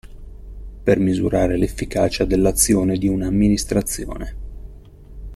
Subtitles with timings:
[0.83, 4.35] Per misurare l'efficacia dell'azione di una amministrazione.